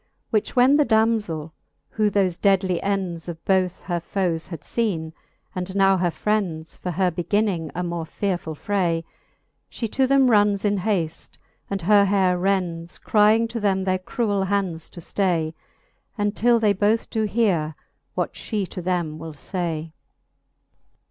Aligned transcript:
Which 0.31 0.55
when 0.55 0.77
the 0.77 0.83
damzell, 0.83 1.51
who 1.91 2.09
tkofe 2.09 2.41
deadly 2.41 2.81
ends 2.81 3.29
Of 3.29 3.45
both 3.45 3.83
her 3.83 3.99
foes 3.99 4.47
had 4.47 4.61
feene, 4.61 5.13
and 5.53 5.75
now 5.75 5.97
her 5.97 6.09
frends 6.09 6.75
For 6.75 6.89
her 6.89 7.11
beginning 7.11 7.69
a 7.75 7.83
more 7.83 8.05
fearefull 8.05 8.57
fray, 8.57 9.03
She 9.69 9.87
to 9.89 10.07
them 10.07 10.27
runnes 10.31 10.65
in 10.65 10.77
haft, 10.77 11.37
and 11.69 11.83
her 11.83 12.05
haire 12.05 12.39
rends, 12.39 12.97
Crying 12.97 13.47
to 13.49 13.59
them 13.59 13.83
their 13.83 13.99
cruell 13.99 14.47
hands 14.47 14.89
to 14.89 14.99
ftay, 15.01 15.53
Untill 16.17 16.59
they 16.59 16.73
both 16.73 17.11
doe 17.11 17.27
heare, 17.27 17.75
what 18.15 18.33
fhe 18.33 18.67
to 18.69 18.81
them 18.81 19.19
will 19.19 19.33
fay. 19.33 19.93